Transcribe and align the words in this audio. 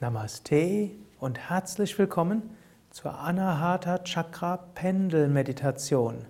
Namaste 0.00 0.92
und 1.18 1.40
herzlich 1.50 1.98
willkommen 1.98 2.50
zur 2.90 3.18
Anahata 3.18 3.98
Chakra 4.04 4.56
Pendel 4.56 5.26
Meditation. 5.26 6.24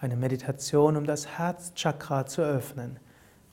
Eine 0.00 0.16
Meditation, 0.16 0.96
um 0.96 1.04
das 1.04 1.38
Herzchakra 1.38 2.26
zu 2.26 2.42
öffnen 2.42 2.98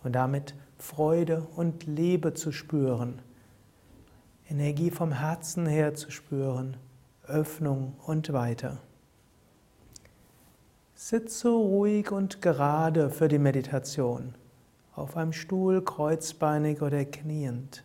und 0.04 0.14
damit 0.14 0.56
Freude 0.80 1.46
und 1.56 1.86
Liebe 1.86 2.34
zu 2.34 2.52
spüren. 2.52 3.22
Energie 4.50 4.90
vom 4.90 5.12
Herzen 5.12 5.68
her 5.68 5.94
zu 5.94 6.10
spüren, 6.10 6.78
Öffnung 7.28 7.94
und 8.08 8.34
weiter. 8.34 8.80
Sitze 10.96 11.50
ruhig 11.50 12.12
und 12.12 12.42
gerade 12.42 13.12
für 13.12 13.28
die 13.28 13.38
Meditation, 13.38 14.34
auf 14.96 15.16
einem 15.16 15.34
Stuhl 15.34 15.84
kreuzbeinig 15.84 16.82
oder 16.82 17.06
kniend. 17.06 17.85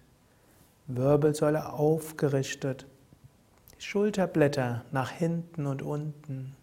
Wirbelsäule 0.97 1.73
aufgerichtet, 1.73 2.87
die 3.77 3.83
Schulterblätter 3.83 4.85
nach 4.93 5.11
hinten 5.11 5.67
und 5.67 5.83
unten. 5.83 6.57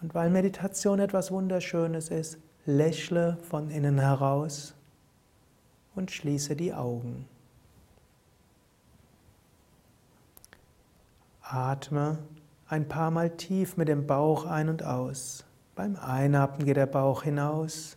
Und 0.00 0.14
weil 0.14 0.30
Meditation 0.30 1.00
etwas 1.00 1.30
Wunderschönes 1.30 2.10
ist, 2.10 2.38
lächle 2.66 3.38
von 3.42 3.70
innen 3.70 3.98
heraus 3.98 4.74
und 5.94 6.10
schließe 6.10 6.54
die 6.54 6.74
Augen. 6.74 7.26
Atme 11.40 12.18
ein 12.68 12.88
paar 12.88 13.10
Mal 13.10 13.30
tief 13.30 13.76
mit 13.76 13.88
dem 13.88 14.06
Bauch 14.06 14.44
ein 14.44 14.68
und 14.68 14.82
aus. 14.82 15.44
Beim 15.76 15.96
Einatmen 15.96 16.66
geht 16.66 16.76
der 16.76 16.86
Bauch 16.86 17.22
hinaus. 17.22 17.96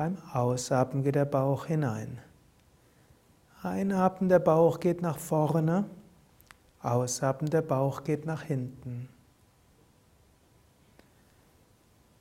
Beim 0.00 0.16
Ausatmen 0.32 1.02
geht 1.02 1.14
der 1.14 1.26
Bauch 1.26 1.66
hinein. 1.66 2.16
Einatmen, 3.62 4.30
der 4.30 4.38
Bauch 4.38 4.80
geht 4.80 5.02
nach 5.02 5.18
vorne. 5.18 5.84
Ausatmen, 6.80 7.50
der 7.50 7.60
Bauch 7.60 8.02
geht 8.02 8.24
nach 8.24 8.40
hinten. 8.40 9.10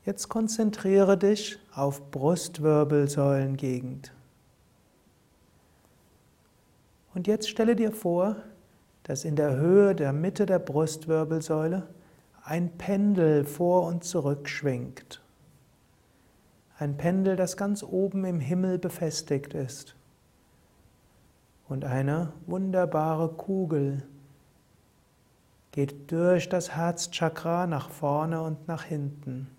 Jetzt 0.03 0.28
konzentriere 0.28 1.18
dich 1.18 1.58
auf 1.73 2.12
Brustwirbelsäulengegend. 2.12 4.12
Und 7.16 7.28
jetzt 7.28 7.50
stelle 7.50 7.78
dir 7.78 7.94
vor, 7.94 8.36
dass 9.03 9.23
in 9.23 9.38
der 9.38 9.56
Höhe 9.56 9.96
der 9.96 10.12
Mitte 10.12 10.46
der 10.46 10.59
Brustwirbelsäule 10.59 11.88
ein 12.44 12.78
Pendel 12.78 13.46
vor 13.46 13.84
und 13.84 14.03
zurück 14.03 14.50
schwingt. 14.50 15.22
Ein 16.80 16.95
Pendel, 16.95 17.35
das 17.35 17.58
ganz 17.58 17.83
oben 17.83 18.23
im 18.23 18.39
Himmel 18.39 18.77
befestigt 18.77 19.53
ist. 19.53 19.95
Und 21.67 21.83
eine 21.83 22.31
wunderbare 22.47 23.27
Kugel 23.27 24.03
geht 25.73 26.09
durch 26.09 26.47
das 26.47 26.77
Herzchakra 26.77 27.67
nach 27.67 27.89
vorne 27.89 28.41
und 28.41 28.69
nach 28.69 28.85
hinten. 28.85 29.50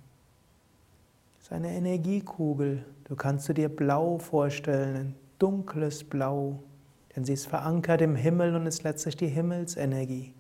Das 1.37 1.49
ist 1.49 1.53
eine 1.53 1.73
Energiekugel. 1.73 2.87
Du 3.05 3.17
kannst 3.17 3.51
du 3.51 3.53
dir 3.53 3.69
blau 3.69 4.17
vorstellen, 4.17 4.97
ein 4.97 5.15
dunkles 5.39 6.05
Blau, 6.05 6.59
denn 7.15 7.27
sie 7.27 7.35
ist 7.35 7.47
verankert 7.47 8.01
im 8.01 8.17
Himmel 8.17 8.57
und 8.57 8.67
ist 8.67 8.83
letztlich 8.83 9.17
die 9.17 9.29
Himmelsenergie. 9.29 10.33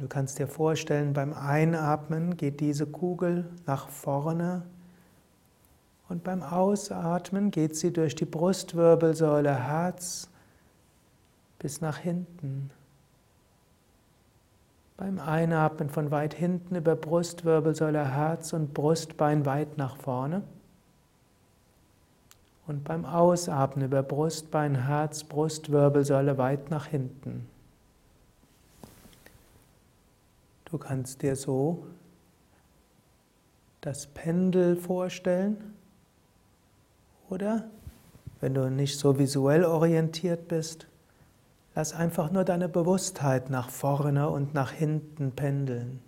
Du 0.00 0.08
kannst 0.08 0.38
dir 0.38 0.48
vorstellen, 0.48 1.12
beim 1.12 1.34
Einatmen 1.34 2.38
geht 2.38 2.60
diese 2.60 2.86
Kugel 2.86 3.44
nach 3.66 3.90
vorne 3.90 4.62
und 6.08 6.24
beim 6.24 6.42
Ausatmen 6.42 7.50
geht 7.50 7.76
sie 7.76 7.92
durch 7.92 8.14
die 8.14 8.24
Brustwirbelsäule, 8.24 9.54
Herz 9.54 10.30
bis 11.58 11.82
nach 11.82 11.98
hinten. 11.98 12.70
Beim 14.96 15.18
Einatmen 15.18 15.90
von 15.90 16.10
weit 16.10 16.32
hinten 16.32 16.76
über 16.76 16.96
Brustwirbelsäule, 16.96 18.02
Herz 18.02 18.54
und 18.54 18.72
Brustbein 18.72 19.44
weit 19.44 19.76
nach 19.76 19.96
vorne. 19.96 20.42
Und 22.66 22.84
beim 22.84 23.04
Ausatmen 23.04 23.84
über 23.84 24.02
Brustbein, 24.02 24.86
Herz, 24.86 25.24
Brustwirbelsäule 25.24 26.38
weit 26.38 26.70
nach 26.70 26.86
hinten. 26.86 27.46
Du 30.70 30.78
kannst 30.78 31.22
dir 31.22 31.34
so 31.34 31.86
das 33.80 34.06
Pendel 34.06 34.76
vorstellen 34.76 35.74
oder 37.28 37.64
wenn 38.40 38.54
du 38.54 38.70
nicht 38.70 38.98
so 38.98 39.18
visuell 39.18 39.64
orientiert 39.64 40.48
bist, 40.48 40.86
lass 41.74 41.92
einfach 41.92 42.30
nur 42.30 42.44
deine 42.44 42.68
Bewusstheit 42.68 43.50
nach 43.50 43.68
vorne 43.68 44.28
und 44.30 44.54
nach 44.54 44.70
hinten 44.70 45.32
pendeln. 45.32 46.00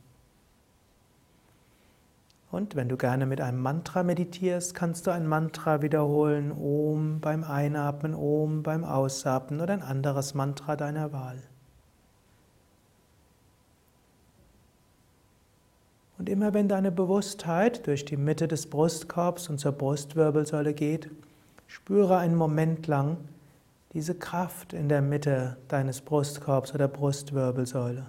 Und 2.50 2.76
wenn 2.76 2.88
du 2.88 2.98
gerne 2.98 3.24
mit 3.24 3.40
einem 3.40 3.60
Mantra 3.60 4.02
meditierst, 4.02 4.74
kannst 4.74 5.06
du 5.06 5.10
ein 5.10 5.26
Mantra 5.26 5.80
wiederholen, 5.80 6.52
Om 6.52 7.20
beim 7.20 7.44
Einatmen, 7.44 8.14
Om 8.14 8.62
beim 8.62 8.84
Ausatmen 8.84 9.60
oder 9.60 9.72
ein 9.72 9.82
anderes 9.82 10.34
Mantra 10.34 10.76
deiner 10.76 11.12
Wahl. 11.12 11.38
Und 16.22 16.28
immer 16.28 16.54
wenn 16.54 16.68
deine 16.68 16.92
Bewusstheit 16.92 17.84
durch 17.88 18.04
die 18.04 18.16
Mitte 18.16 18.46
des 18.46 18.70
Brustkorbs 18.70 19.48
und 19.48 19.58
zur 19.58 19.72
Brustwirbelsäule 19.72 20.72
geht, 20.72 21.10
spüre 21.66 22.16
einen 22.16 22.36
Moment 22.36 22.86
lang 22.86 23.16
diese 23.92 24.14
Kraft 24.14 24.72
in 24.72 24.88
der 24.88 25.02
Mitte 25.02 25.56
deines 25.66 26.00
Brustkorbs 26.00 26.72
oder 26.76 26.86
Brustwirbelsäule. 26.86 28.06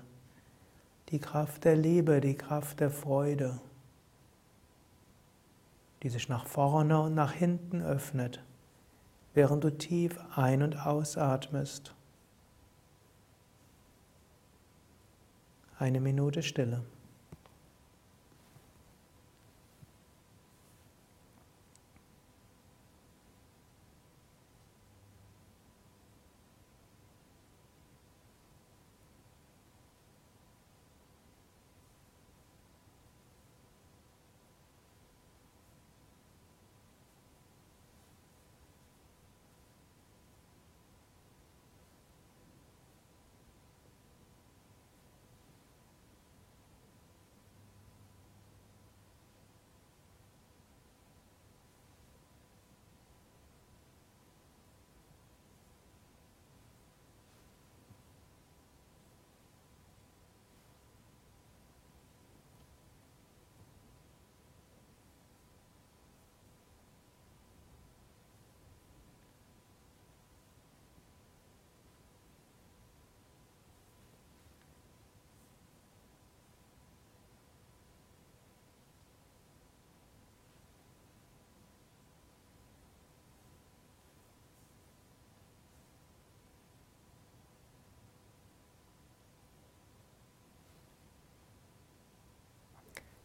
Die 1.09 1.17
Kraft 1.17 1.63
der 1.63 1.75
Liebe, 1.75 2.21
die 2.21 2.35
Kraft 2.35 2.81
der 2.81 2.91
Freude, 2.91 3.59
die 6.03 6.09
sich 6.09 6.29
nach 6.29 6.45
vorne 6.45 7.01
und 7.01 7.15
nach 7.15 7.31
hinten 7.31 7.81
öffnet, 7.81 8.43
während 9.33 9.63
du 9.63 9.71
tief 9.71 10.19
ein- 10.35 10.61
und 10.61 10.85
ausatmest. 10.85 11.95
Eine 15.79 15.99
Minute 15.99 16.43
Stille. 16.43 16.83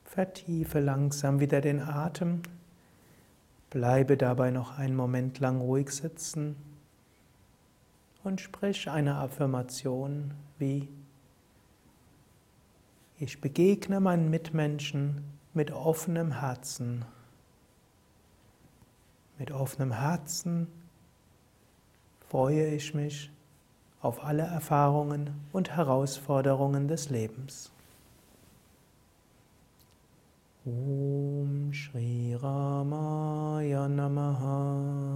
Vertiefe 0.09 0.81
langsam 0.81 1.39
wieder 1.39 1.61
den 1.61 1.83
Atem. 1.83 2.41
Bleibe 3.69 4.17
dabei 4.17 4.51
noch 4.51 4.79
einen 4.79 4.97
Moment 4.97 5.39
lang 5.39 5.61
ruhig 5.61 5.91
sitzen 5.91 6.57
und 8.25 8.41
sprich 8.41 8.89
eine 8.89 9.17
Affirmation 9.17 10.33
wie 10.59 10.89
Ich 13.19 13.43
begegne 13.43 14.01
meinen 14.01 14.31
Mitmenschen 14.31 15.25
mit 15.53 15.73
offenem 15.73 16.41
Herzen. 16.41 17.05
Mit 19.39 19.51
offenem 19.51 19.93
Herzen 19.93 20.69
freue 22.31 22.69
ich 22.69 22.95
mich 22.95 23.31
auf 24.01 24.25
alle 24.25 24.45
Erfahrungen 24.45 25.31
und 25.53 25.71
Herausforderungen 25.71 26.89
des 26.89 27.11
Lebens. 27.11 27.73
Om 30.69 31.73
Shri 31.73 32.37
Ramaya 32.37 33.89
Namaha. 33.89 35.08